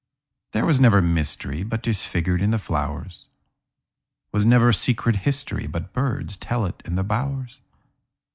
There 0.53 0.65
was 0.65 0.79
never 0.79 0.99
mysteryBut 0.99 1.83
'tis 1.83 2.03
figured 2.03 2.41
in 2.41 2.49
the 2.49 2.57
flowers; 2.57 3.27
SWas 4.33 4.45
never 4.47 4.73
secret 4.73 5.15
historyBut 5.17 5.93
birds 5.93 6.37
tell 6.37 6.65
it 6.65 6.81
in 6.85 6.95
the 6.95 7.03
bowers. 7.03 7.61